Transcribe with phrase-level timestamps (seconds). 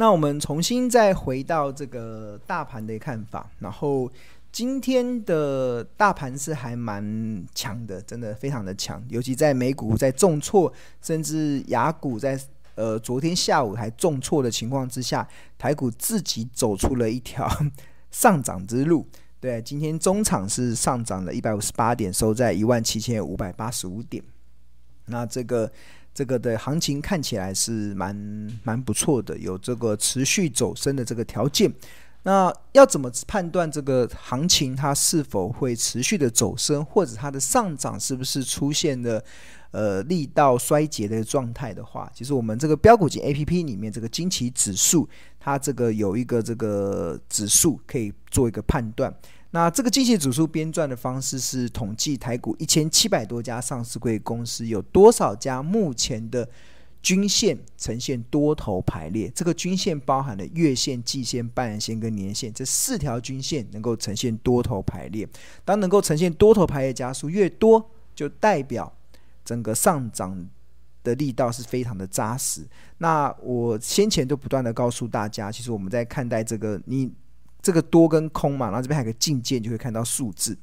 [0.00, 4.08] 那我们重新再回到这个大盘的看法，然后
[4.52, 10.72] 今天的大盘是还蛮强的，真的非常的强，尤其在美股在重挫，
[11.02, 12.40] 甚至雅股在
[12.76, 15.26] 呃昨天下午还重挫的情况之下，
[15.58, 17.50] 台股自己走出了一条
[18.12, 19.04] 上涨之路。
[19.40, 24.22] 对，今天中场是上涨了一百五十八点，收在一万七千五百八十五点。
[25.06, 25.68] 那这个。
[26.18, 28.12] 这个的行情看起来是蛮
[28.64, 31.72] 蛮不错的，有这个持续走升的这个条件。
[32.24, 39.22] 那要怎么判断这个行情它是否会持续的走升，或者它的上涨是不是出现了
[39.70, 49.14] 呃力道衰竭的状态的话，其实我们这个标股金 A P P 里面这个惊奇指数，它这个有一个这个指数可以做一个判断。
[49.50, 56.46] 那这个惊奇指数编撰的方式是统计台股一千七百多家上市柜公司有多少家目前的
[57.00, 59.30] 均线呈现多头排列。
[59.34, 65.26] 这个均线包含了月线、季线、半年线跟年线这四条均线能够呈现多头排列。
[65.64, 68.92] 当能够呈现多头排列家数越多，就代表
[69.46, 70.46] 整个上涨
[71.02, 72.66] 的力道是非常的扎实。
[72.98, 77.10] 那我先前都不断的告诉大家，其实我们在看待这个你。
[77.60, 80.56] 这个多跟空嘛，然后这边还有个进阶，就会看到数字。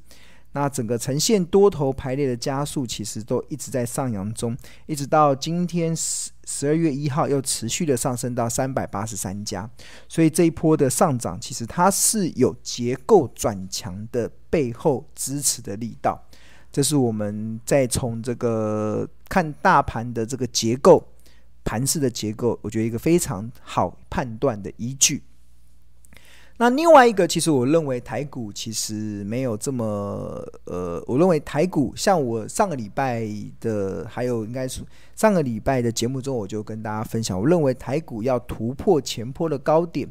[0.52, 9.68] 那整个呈现多头排列的家数，其实都一直在上扬中，一直到今天十十二月一号又持续的上升到三百八十三家。
[10.08, 16.18] 所以这一波的上涨，其实它是有结构转强的背后支持的力道。
[16.72, 21.06] 这是我们在从这个看大盘的这个结构
[21.64, 25.22] 盘势的结构，我觉得一个非常好判断的依据。
[26.58, 29.84] 那另外一个，其实我认为台股其实没有这么
[30.64, 33.28] 呃，我认为台股像我上个礼拜
[33.60, 34.80] 的，还有应该是
[35.14, 40.08] 上个礼拜的节目中，我就跟大家分享，我认为台股要突破前坡的高点，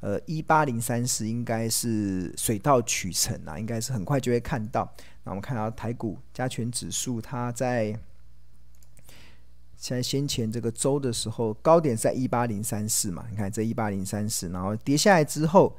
[0.00, 4.92] 呃，一八零三四应该是水到渠成啊，应该是很快就会看到。
[5.22, 7.96] 那我们看到台股加权指数，它在
[9.92, 15.76] 在先前这个周的时候，高点在一八零三四嘛，你看这一八零三四，然后跌下来之后。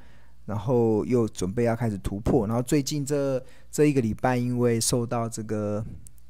[0.48, 5.84] 然后又准备要开始突破，然后最近这这一个礼拜，因为受到这个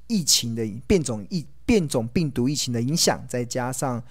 [0.08, 4.02] 疫情的变种疫变种病毒疫情的影响，再加上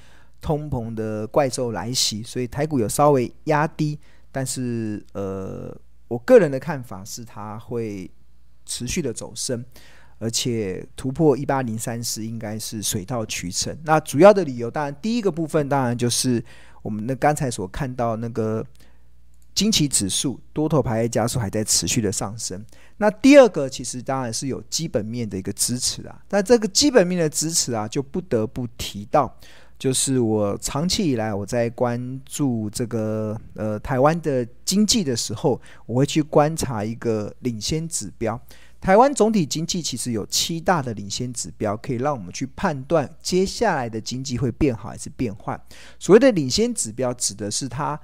[0.43, 3.99] 通膨的怪兽来袭，所以台股有稍微压低。
[4.31, 5.75] 但是呃，
[6.07, 8.11] 我个人的看法是，它会
[8.67, 9.65] 持续的走升，
[10.19, 13.77] 而且突破一八零三四应该是水到渠成。
[13.85, 16.45] 那主要的理由，当然第一个部分当然就是
[16.83, 18.65] 我们的刚才所看到那个。
[19.55, 22.61] 惊奇指数多头排列加速还在持续的上升。
[22.97, 26.21] 那第二个其实当然是有基本面的一个支持啊。
[26.31, 29.33] 那这个基本面的支持啊，就不得不提到，
[29.79, 38.37] 就是我长期以来我在关注这个呃台湾的经济的时候，我会去观察一个领先指标。
[38.85, 45.59] 台湾总体经济其实有七大的领先指标，可以让我们去判断接下来的经济会变好还是变坏。
[45.99, 47.99] 所谓的领先指标，指的是它。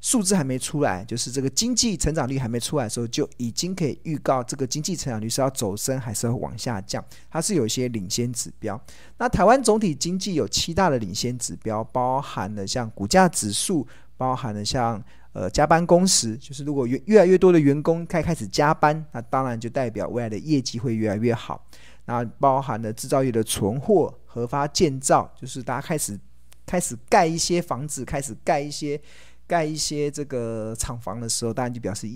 [0.00, 7.04] 数字还没出来，就是这个经济成长率还没出来的时候，就已经可以预告这个经济成长率是要走升还是要往下降。
[7.28, 8.80] 它是有一些领先指标。
[9.18, 13.84] 那台湾总体经济有七大的领先指标，包含了像股价指数，
[14.16, 15.02] 包含了像
[15.32, 21.64] 呃加班工时，就是如果越越来越多的员工开开始加班，那当然就代表未来的业绩会越来越好。
[22.04, 26.18] 那包含了制造业的存货、核发建造，就是大家开始
[26.66, 29.00] 开始盖一些房子，开始盖一些。
[29.48, 32.06] 盖一些这个厂房的时候，当然就表示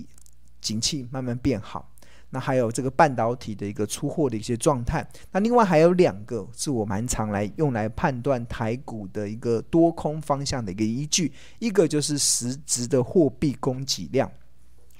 [0.61, 1.89] 景气慢慢变好。
[2.33, 5.07] 那还有这个半导体的一个出货的一些状态。
[5.31, 14.31] 那另外还有两个是我蛮常来用来判断台股的一个多空方向的一个依据，一个就是实质的货币供给量，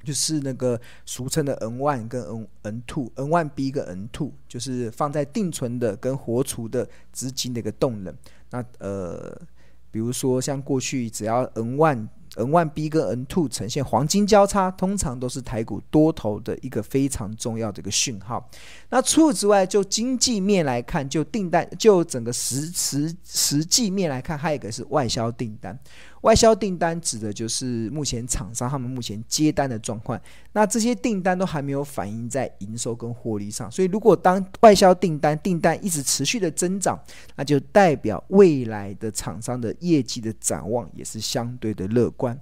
[0.04, 8.16] 就是那个俗称的 N one 跟 N N two，N one B 跟 N two，就是放在定存的跟活储的资金的一个动能。
[8.52, 9.36] 那呃，
[9.90, 18.50] 比如说像过去只要 N one N one B 跟 N two 呈现黄金交叉，通常都是台股多头的一个非常重要的一个讯号。
[18.90, 25.78] 那除此之外，就经济面来看，就订单，就整个实实实际面来看，还有一个是外销订单。
[26.24, 30.20] 外销订单指的就是目前厂商他们目前接单的状况，
[30.52, 36.98] 那这些订单都还没有反映在营收跟获利上，所以如果当外销订单订单一直持续的增长，
[37.36, 42.40] 那就代表未来的厂商的业绩的展望也是相对的乐观。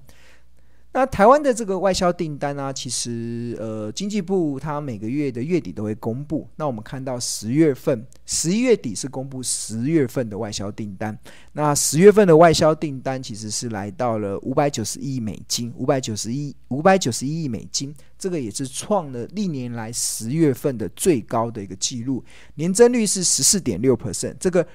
[0.93, 6.45] 那台湾的这个外销订单啊，其实呃，经济部它每个月的月底都会公布。
[6.57, 11.17] 那我们看到十月份、十一月底是公布十月份的外销订单。
[11.53, 22.21] 那十月份的外销订单其实是来到了五百九十亿美金，五百九十亿、五百九十一亿美金，这个也是创了历年来十月份的最高的一个记录，
[22.55, 24.35] 年增率是十四点六 percent。
[24.41, 24.67] 这个。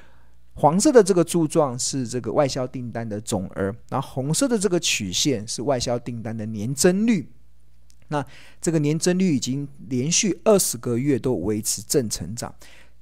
[0.59, 7.29] 黄色的这个柱状是这个外销订单的总额，然后红色的这个曲线是外销订单的年增率。
[8.09, 8.25] 那
[8.61, 12.55] 这个年增率已经连续二十个月都维持正成长。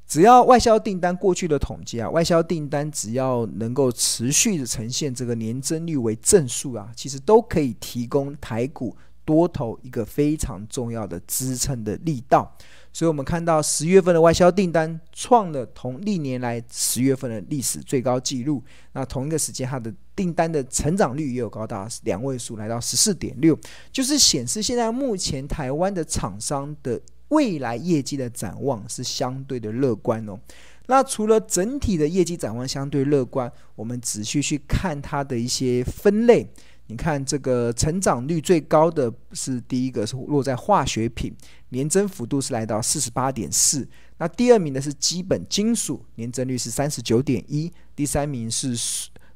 [0.07, 12.55] 只要外销订单过去的统计啊，外销订单只要能够持续的呈现这个年增率为正数啊，其实都可以提供台股多头一个非常重要的支撑的力道。
[12.95, 18.63] 所以，我们看到十月份的外销订单创了同历年来十月份的历史最高纪录。
[18.93, 23.59] 那同一个时间，它的订单的成长率也有高达两位数，来到十四点六，
[23.91, 27.01] 就是显示现在目前台湾的厂商的
[27.31, 30.39] 未来业绩的展望是相对的乐观哦。
[30.87, 36.47] 那除了整体的业绩展望相对乐观，我们仔细去看它的一些分类。
[36.87, 41.35] 你看这个成长率最高的是第一个是落在化学品，
[41.71, 43.89] 年增幅度是来到四十八点四。
[44.19, 47.73] 那第二名的是基本金属，年增率是三十九点一。
[47.97, 48.77] 第三名是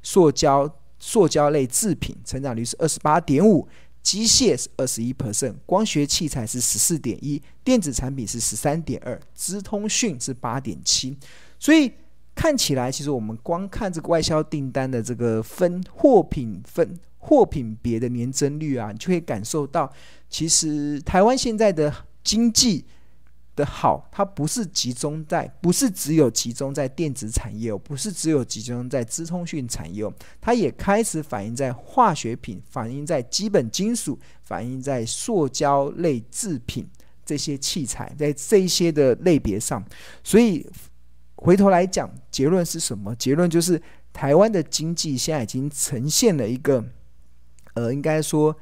[0.03, 3.67] 塑胶塑胶类制品，成长率是二十八点五。
[4.01, 11.17] 机械是二十一 percent，光学器材是十四点一，电子产品是十三点二，资通讯是八点七。
[11.59, 11.91] 所以
[12.33, 16.97] 看起来，其实我们光看这个外销订单的这个分货品分。
[17.19, 19.91] 货品别的年增率啊，你就会感受到，
[20.29, 21.93] 其实台湾现在的
[22.23, 22.85] 经济
[23.57, 36.87] 的好，它不是集中在，不是只有集中在电子产业，不是只有集中在资通讯产业，它也开始反映在化学品，反映在基本金属，反映在塑胶类制品
[37.25, 39.83] 这些器材，在这些的类别上。
[40.23, 40.65] 所以
[41.35, 43.13] 回头来讲，结论是什么？
[43.17, 43.81] 结论就是
[44.13, 46.81] 台湾的经济现在已经呈现了一个。
[47.79, 48.53] 呃，应该说，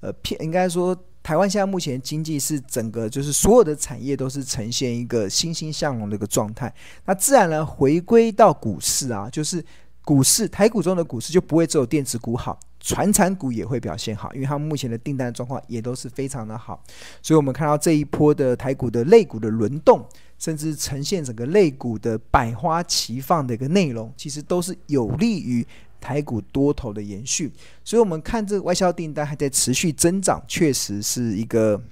[0.00, 6.72] 呃，偏应该说，台湾现在目前经济是整个就是所有的产业都是呈现一个欣欣向荣的一个状态。
[7.04, 9.64] 那自然呢，回归到股市啊，就是
[10.02, 16.82] 股市台股中的股市就不会只有电子股好，传产股也会表现好，因为他们目前的订单状况也都是非常的好。
[17.22, 20.04] 所以我们看到这一波的台股的类股的轮动，
[20.36, 25.64] 甚至呈现整个类股的百花齐放的一个内容，其实都是有利于。
[26.04, 27.50] 台股多头的延续，
[27.82, 31.82] 所以我们看这个外销订单还在持续增长，确实是一个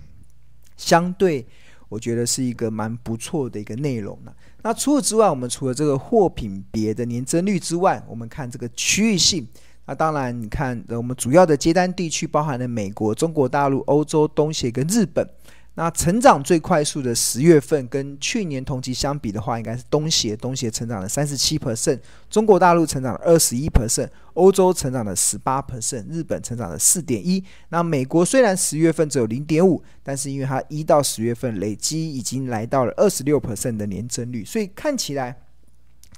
[0.77, 1.47] 相对，
[1.89, 4.37] 我觉得是一个蛮不错的一个内容了。
[4.63, 9.49] 那除此之外，我们除了这个货品别的年增率之外，我们看这个区域性。
[9.87, 15.27] 那当然，你看我们主要的接单地区包含了美国、中国大陆、欧洲、东协跟日本。
[15.75, 21.99] 那成长最快速的十月份，跟去年同期相比的话，应该是东协，东协成长了三十七 percent，
[22.29, 27.43] 中国大陆成长了二十一 percent，欧洲成长了十八 percent，日本成长了四点一。
[27.71, 35.43] 那美国虽然十月份只有零点五，但是因为它一到十月份累积已经来到了二十六 percent 的年增率，所以看起来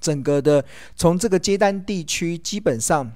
[0.01, 0.65] 整个的
[0.97, 3.13] 从这个接单地区基本上。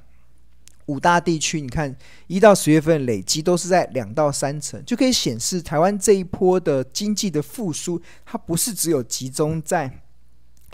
[0.89, 1.95] 五大地区，你看
[2.27, 10.01] 一到十月份累积都是在两到三成，就可以显示台湾这一波的经济的复苏，它不是只有集中在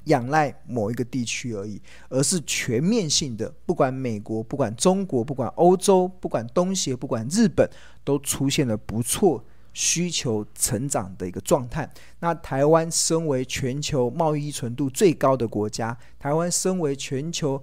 [0.05, 3.53] 仰赖某一个地区而已，而是全面性的。
[3.67, 7.69] 不管美国，不管中国，不管欧洲，不管东协，不管日本，
[8.05, 11.91] 都出现了不错需求成长的一个状态。
[12.21, 17.61] 那台湾身为全球贸易依存度最高的国家，台湾身为全球。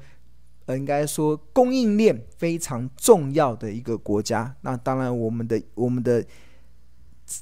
[0.77, 4.55] 应该说，供应链非常重要的一个国家。
[4.61, 6.25] 那当然，我们的、我们的、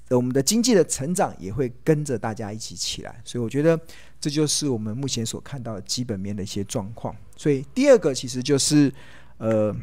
[0.09, 3.21] 我们的经济的成长也会跟着大家一起起来。
[3.23, 3.79] 所以，我觉得
[4.19, 7.15] 这就是我们目前所看到的基本面的一些状况。
[7.35, 8.93] 所以，第二个其实就是，
[9.37, 9.75] 呃，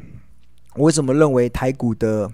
[0.75, 2.33] 我为什么认为台股的。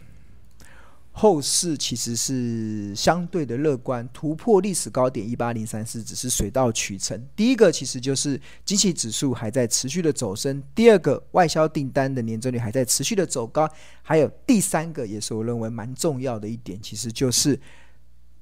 [1.15, 7.23] 后市其实是相对的乐观，突破历史高点一八零三四只是水到渠成。
[7.37, 13.69] 第一个其实就是经济指数还在持续的走升，第二个外销订单的年增率还在持续的走高，
[14.01, 17.61] 还有第三个也是我认为蛮重要的一点，其实就是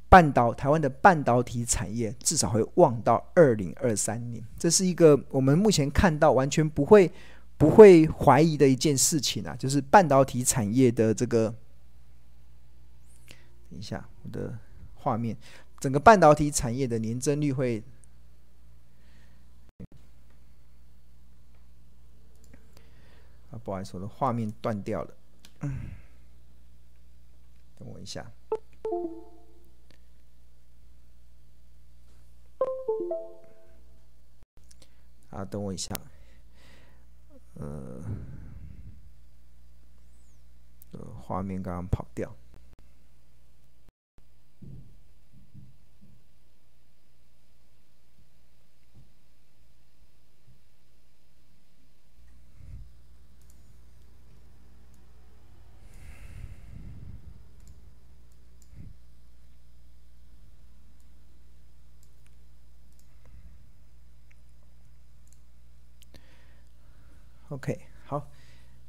[0.09, 7.11] 半导台湾的半导体产业至少会旺到二零二三年，这是一个我们目前看到完全不会
[7.59, 11.53] 不会怀疑的一件事情啊，就是半导体产业的这个。
[13.71, 14.59] 等一下，我的
[14.97, 15.37] 画面，
[15.79, 17.83] 整个半导体产业的年增率会
[23.53, 25.15] 啊，不好意思，我的画面断掉了。
[25.61, 28.29] 等我一下。
[35.31, 35.95] 啊，等我一下。
[37.55, 38.03] 呃，
[40.93, 42.35] 呃，画面刚刚跑掉。
[67.61, 68.27] OK，好，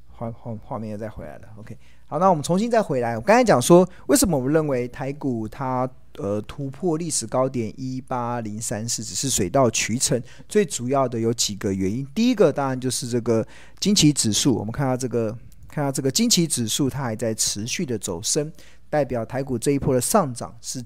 [0.07, 1.47] 画画画面又再回来了。
[1.57, 3.17] OK，好，那我们重新再回来。
[3.17, 10.21] 我刚才讲说，为什么我们认为台股它呃突破历史高点一八零三四只是水到渠成？
[10.47, 12.07] 最主要的有几个原因。
[12.15, 13.45] 第一个当然就是这个
[13.81, 15.37] 惊奇指数，我们看到这个
[15.67, 18.49] 看到这个惊奇指数它还在持续的走升，
[18.89, 20.81] 代表台股这一波的上涨是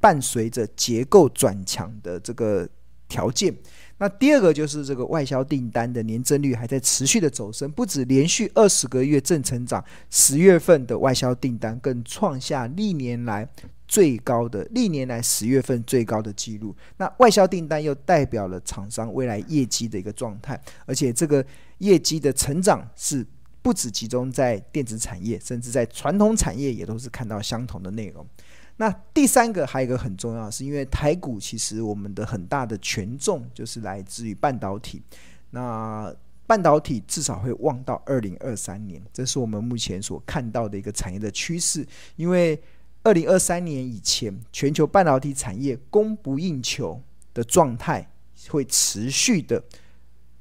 [0.00, 2.66] 伴随着结构转强的这个
[3.06, 3.54] 条件。
[4.02, 13.48] 那第二个就是这个外销订单的年增率还在持续的走升，不止连续二十个月正成长，十月份的外销订单更创下历年来
[13.86, 16.74] 最高的历年来十月份最高的纪录。
[16.96, 21.46] 那外销订单又代表了厂商未来业绩的一个状态，而且这个
[21.78, 23.24] 业绩的成长是
[23.62, 28.26] 不止集中在电子产业，甚至在传统产业也都是看到相同的内容。
[28.76, 35.02] 那第三个还有一个很重要，是因为台股其实我们的很大的权重就是来自于半导体。
[35.50, 36.12] 那
[36.46, 41.86] 半导体至少会旺到二零二三年，这是我们目前所看到的一个产业的趋势。
[42.16, 42.60] 因为
[43.02, 47.00] 二零二三年以前，全球半导体产业供不应求
[47.32, 48.10] 的状态
[48.48, 49.62] 会持续的。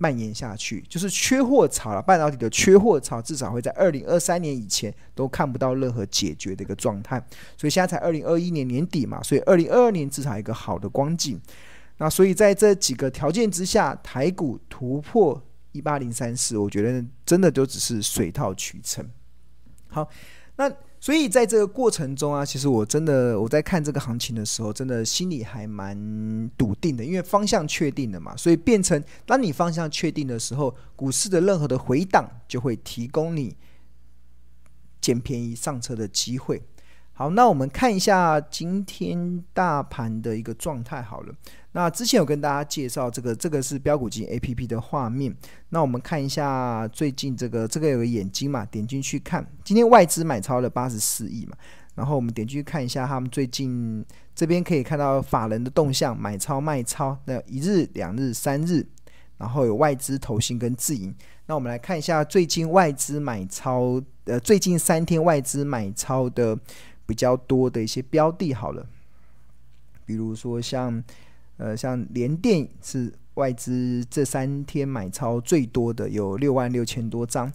[0.02, 2.02] 蔓延下去，就是缺货潮了。
[2.02, 7.24] 半导体的缺货潮至少会在二零二三年以前都看不到任何解决的一个状态。
[7.56, 11.40] 所以现在才二零二一年年底嘛，所以二零二二年至少一个好的光景。
[11.98, 15.40] 那所以在这几个条件之下，台股突破
[15.72, 19.08] 一八零三四，我觉得真的就只是水到渠成。
[19.88, 20.10] 好，
[20.56, 20.68] 那。
[21.02, 25.98] 所以在这个过程中啊，其实我真的我在看这个行情的时候，真的心里还蛮
[26.56, 28.38] 笃定的，因为方向确定了嘛。
[28.38, 33.58] 所以变成当你方向确定的时候，股市的任何的回档就会提供你
[35.02, 36.62] 捡便宜上车的机会。
[37.22, 41.36] 好，那我们看一下今天大盘的一个状态好了。
[41.74, 45.32] 那之前有跟大家介绍这个，这个是标股金 A P P 的画面。
[45.70, 51.56] 那我们看一下最近这个，这个有个眼睛嘛，点进去看，今天外资买超了八十四亿嘛。
[51.94, 58.84] 然后我们点进去看一下他们最近这边可以看到法人的动向，买超卖超，那一日、两日、三日，
[59.38, 61.14] 然后有外资投信跟自营。
[61.46, 66.58] 那我们来看一下最近外资买超，呃，最近三天外资买超的
[67.12, 68.88] 比较多的一些标的，好了，
[70.06, 71.04] 比如说像。
[71.58, 77.54] 呃，像联电是外资这三天买超最多的，有六万六千多张。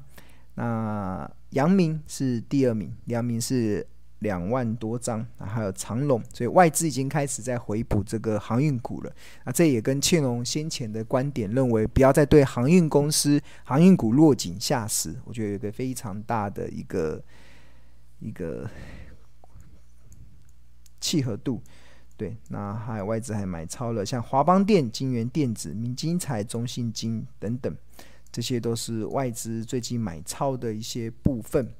[0.54, 3.84] 那阳明是第二名，阳明是
[4.20, 5.26] 两万多张。
[5.38, 9.12] 还有长龙，所以外资已经开始在回补这个航运股了。
[9.44, 17.20] 那这也跟庆隆先前的观点认为，不要再对航运公司、航运股落井下石，我觉得有一个非常大的一个
[18.20, 18.70] 一个
[21.06, 21.62] 契合度。
[22.16, 27.76] 对，那还有外资还买超了，像华邦电、金元电子、明金财、中信金等等，
[28.32, 31.70] 这些都是外资最近买超的一些部分。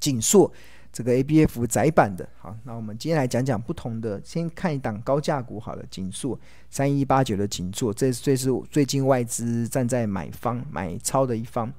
[0.00, 0.50] 景硕
[0.90, 6.40] 这个 ABF 载版的，好，那我们今天来讲讲不同的，先看一档高价股好了，景硕
[6.70, 11.70] 三一八九的景硕，这这是最近外资站在买方买超的一方。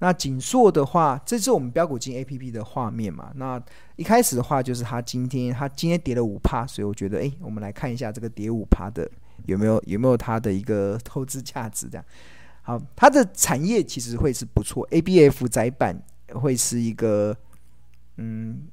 [0.00, 3.30] 那景硕的话，这是我们标股金 A P P 的画面嘛？
[3.36, 3.62] 那
[3.96, 9.08] 一开始的话，就是它今天它今天跌了五趴，所以我觉得，诶，我们来看一下这个跌五趴的
[9.44, 12.04] 有没有有没有它的一个投资价值这样。
[12.62, 16.02] 好，它的产业其实会是不错，A B F 载板
[16.32, 17.36] 会是一个，
[18.16, 18.68] 嗯，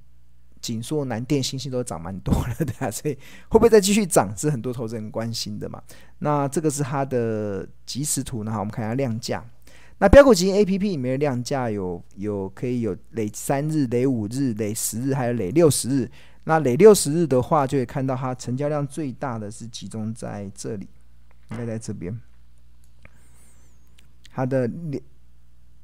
[0.61, 3.15] 景硕、南电、欣兴都涨蛮多了的， 所以
[3.49, 5.83] 会不会再继续涨，是很多投资人关心的嘛？
[6.19, 9.43] 那这个是它的即时图，那好，我们看一下量价。
[9.99, 16.11] 那标股基金 A P P 里面的量价有有可以有累三日、累五日、累十日，还有累六十日。
[16.43, 20.87] 那累六十日的话，就会看到它成交量最大的是集中在这里，
[21.49, 22.17] 应该在这边。
[24.31, 25.01] 它的六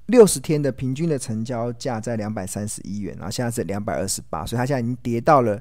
[0.05, 5.60] 六十天的平均的成交价在两百三十一元，然后现在是两百二十八，所以它现在已经跌到了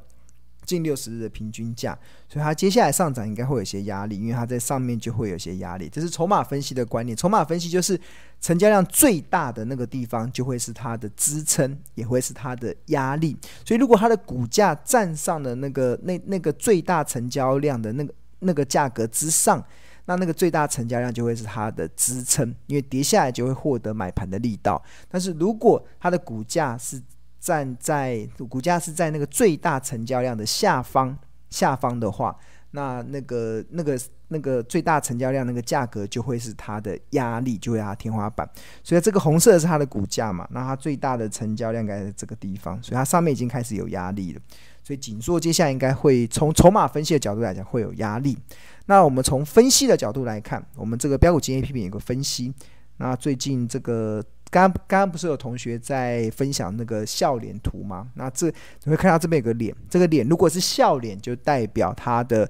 [0.65, 5.89] 近六十日的平均价，所以它接下来上涨应该会有些压力，因为它在上面就会有些压力。
[5.89, 8.01] 这是筹码分析的观念，筹码分析就是
[8.41, 13.37] 成交量最大的那个地方就会是它的支撑，也会是它的压力。
[13.65, 19.65] 所以如果它的股价站上了那个那那个最大成交量的那个那个价格之上，
[20.05, 24.83] 那那个最大成交量就会是它的支撑，因为跌下来就会获得买盘的力道。
[25.09, 27.01] 但是如果它的股价是
[27.43, 31.19] 站在股价是在那个最大成交量的下方，
[31.51, 32.35] 下方的话，
[32.71, 38.49] 那那个那个那个最大成交量那个价格就会是它的压力，就会是它天花板。
[38.85, 44.41] 所以这个红色是它的股价嘛，那它最大的成交量应该在这个地方，所以它上面已经开始有压力了。
[44.85, 48.39] 所以紧缩接下来应该会从筹码分析的角度来讲会有压力。
[48.87, 52.55] 那我们从分析的角度来看，我们这个标股金 APP 有个分析，
[52.99, 54.25] 那最近这个。
[54.53, 58.11] 刚刚刚不是有同学在分享那个笑脸图吗？
[58.17, 58.49] 那这
[58.85, 62.49] 你会看到这边有个脸，这个脸如果是笑脸，就代表它的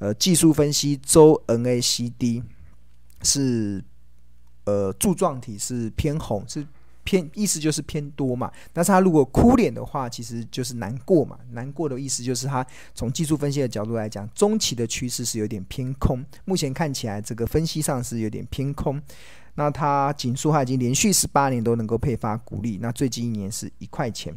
[0.00, 2.42] 呃技术分析周 NACD
[3.22, 3.82] 是
[4.64, 6.66] 呃柱状体是偏红，是
[7.04, 8.50] 偏意思就是偏多嘛。
[8.72, 11.38] 但是它如果哭脸的话，其实就是难过嘛。
[11.52, 16.24] 难过的意思就是它从技术分析的角度来讲，中期的趋势是有点偏空。
[16.46, 19.00] 目前看起来这个分析上是有点偏空。
[19.56, 24.34] 那它景硕它已经连续十八年都能够配发股利，那最近一年是一块钱，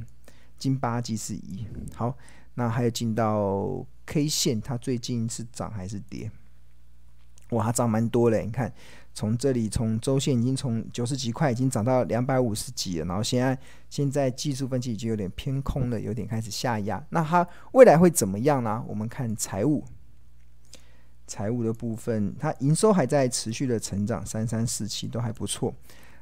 [0.57, 1.65] 近八季是一。
[1.95, 2.15] 好，
[2.53, 6.29] 那还有进到 K 线，它最近是涨还是跌？
[7.49, 8.45] 哇，它涨蛮多嘞！
[8.45, 8.71] 你看，
[9.13, 13.57] 从这里从周线已经从九十几块已经涨到两百五十几了，然后现在
[13.89, 17.03] 现在技术分析已经有点偏空了，有点开始下压。
[17.09, 18.83] 那它未来会怎么样呢？
[18.87, 19.83] 我们看财务。
[21.27, 25.73] 财务的部分，它营收还在持续的成长，三三四七都还不错。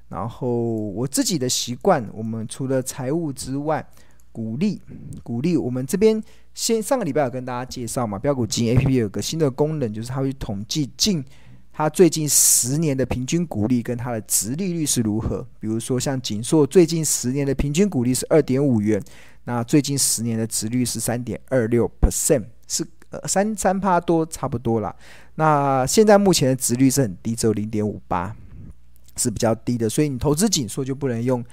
[0.10, 3.88] 然后我自己的习惯，我们除了财务之外，
[4.32, 4.82] 股利，
[5.24, 6.22] 股利，我们这边
[6.54, 11.24] 先上个礼拜有跟大家介绍嘛，标股金 APP 有个新的功能，就是它会统计近
[11.72, 15.46] 它最近十年的平均股利跟它的殖利率是如何。
[15.60, 19.02] 比如说像景硕最近十年的平均股利是二点五元，
[19.46, 22.86] 那最近十年的殖率是三点二六 percent，是。
[23.10, 24.96] 呃三三趴多差不多啦。
[25.36, 28.36] 那现在目前的殖率是很低，只有零点五八，
[29.18, 29.90] 是比较低的。
[29.90, 31.44] 所以你投资紧缩就不能用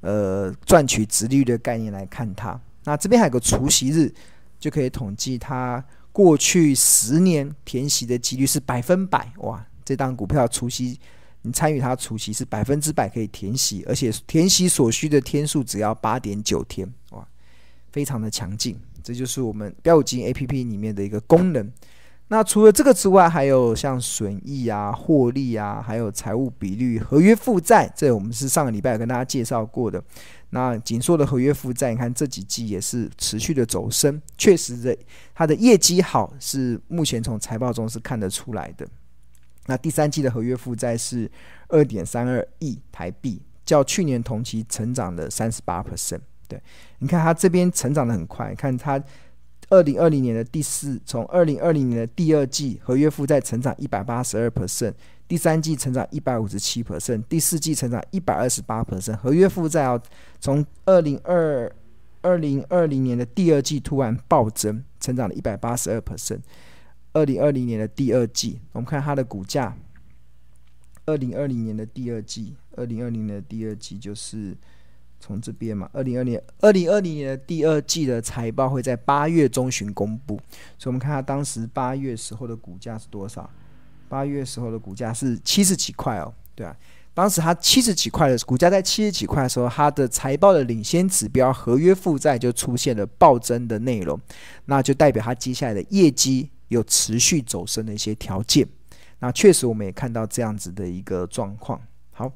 [0.00, 2.58] 呃赚取殖利率的概念来看它。
[2.84, 4.12] 那这边还有个除息日，
[4.58, 9.30] 就可以统计它过去十年填息的几率是百分百。
[9.38, 10.98] 哇，这档股票除息，
[11.42, 16.90] 你参与它除息是百分之百可以填息，而且填息所需的天数只要八点九天。
[17.10, 17.26] 哇，
[17.96, 18.78] 非常的强劲。
[19.02, 21.72] 这就是我们飙股基金 APP 里面的一个功能。
[22.28, 30.02] 那除了这个之外，还有像损益啊、获利啊，还有财务比率、合约负债，这我们是上个礼拜有跟大家介绍过的。
[30.50, 34.98] 那紧缩的合约负债，你看这几季也是持续的走升，确实的，
[35.34, 38.86] 它的业绩好是目前从财报中是看得出来的。
[39.66, 41.30] 那第三季的合约负债是
[41.68, 46.20] 二点三二亿台币，较去年同期成长了三十八 percent。
[46.48, 46.62] 对，
[46.98, 49.02] 你看它这边成长的很快，看它
[49.68, 54.94] 二零二零年的第四，从二零二零年的第二季合约负债成长一百八十二 percent，
[55.26, 60.00] 第三季成长一百五十七 percent，第四季成长一百二十八 percent，合约负债啊，
[60.38, 61.68] 从二零二
[62.20, 66.38] 二零二零年的第二季突然暴增，成长了一百八十二 percent，
[67.12, 69.76] 二零二零年的第二季，我们看它的股价，
[71.06, 74.56] 二零二零年的第二季，二零二零年的第二季就是。
[75.18, 80.36] 从这边嘛，二零二零二零二零年的第二季的财报会在八月中旬公布，
[80.78, 83.48] 所以我们看下当时八月时候的股价是多少？
[84.08, 86.76] 八月时候的股价是七十几块哦，对啊，
[87.12, 94.20] 当时它七十几块的股价在七十几块的时候，它的财报的领先指标合约负债就出现了暴增的内容，
[94.66, 98.64] 那就代表它接下来的业绩有持续走升的一些条件。
[99.18, 101.80] 那确实我们也看到这样子的一个状况。
[102.12, 102.30] 好。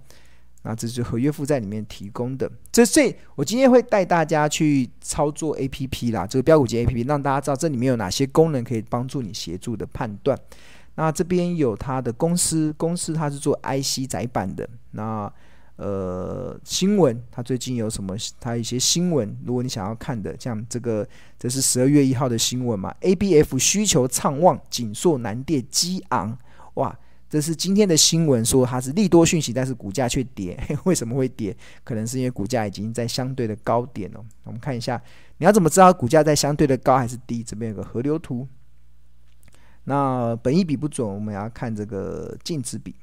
[0.62, 10.38] 那这是合约负债里面提供的，这所以我今天会带大家去操作 APP 啦，这个标股金 APP，让大家知道这里面有哪些功能可以帮助你协助的判断。
[10.96, 14.68] 那这边有它的公司，公司它是做 IC 载板的。
[14.90, 15.32] 那
[15.76, 18.14] 呃新闻，它最近有什么？
[18.38, 26.36] 它一些新闻，如果你想要看的，像这个这是十二月一号的新闻嘛，ABF 需求畅旺，紧缩南电激昂，
[26.74, 26.94] 哇！
[27.30, 30.60] 这是今天的新闻，说它是利多讯息，但是股价却跌。
[30.84, 31.56] 为什么会跌？
[31.84, 34.22] 可能是因为股价已经在相对的高点了。
[34.42, 35.00] 我们看一下，
[35.38, 37.44] 你要怎么知道股价在相对的高还是低？
[37.44, 38.48] 这边有个河流图。
[39.84, 42.96] 那本益比不准，我们要看这个净值比。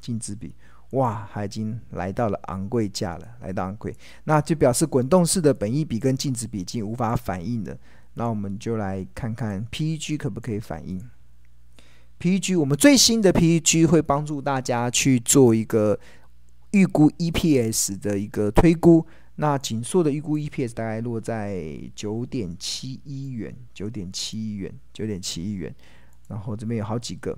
[0.00, 0.54] 净值比，
[0.90, 7.76] 哇，它已经来到了昂贵价了，来到昂贵，那就表示滚动式的本益比跟净值比已经无法反映了。
[8.14, 11.02] 那我们就来看看 PEG 可不可以反应。
[12.18, 15.98] PEG 我们最新的 PEG 会帮助大家去做一个
[16.70, 19.06] 预估 EPS 的一个推估。
[19.36, 25.74] 那紧缩的预估 EPS 大概落在九点七一元，九点七一元，九点七一元。
[26.28, 27.36] 然后这边有好几个，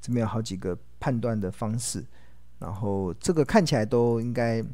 [0.00, 2.04] 这边有好几个判断的方式。
[2.60, 4.64] 然后这个看起来都应该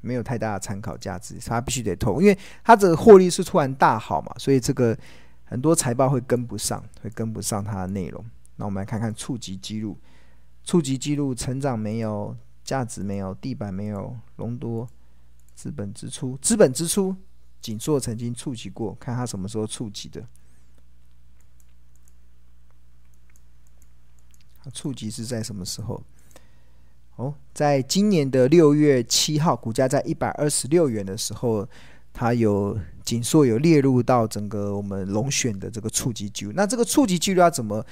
[0.00, 4.98] 没有太大的参考价值，它必须得投，因为它这个获利是突然大好嘛，所以这个
[5.50, 8.24] 很多财报会跟不上，会跟不上它的内容。
[8.54, 9.98] 那我们来看看触及记录，
[10.62, 14.88] 触及记录成长没有，价值没有，地板没有，隆多
[15.56, 17.16] 资本支出，资本支出，
[17.60, 20.24] 景硕曾经触及过，看它什么时候触及的。
[24.72, 26.00] 触及是在什么时候？
[27.16, 31.68] 哦，在今年的六月七号，股价在一百二十六元的时候，
[32.12, 32.78] 它有
[33.10, 36.52] 景硕有列入到整个我们龙选的这个触及记录。
[36.54, 37.84] 那这个触及记录要怎么？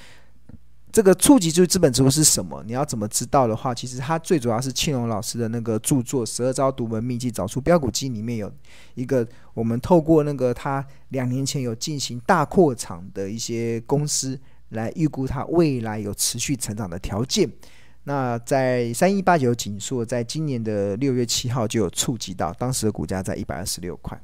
[0.90, 2.62] 这个触及就是资本支出是什么？
[2.66, 8.50] 你要怎么知道的话，其实它最主要是庆荣老师的那个著作《十二招独门秘籍找出标股机》里面有
[8.94, 17.50] 一个，我们透过那个他两年前有进行大扩厂的一些公司来预估它未来有持续成长的条件。
[18.04, 24.18] 那在三一八九景硕，在今年的六月七号就有触及到，当时的股价在一百二十六块。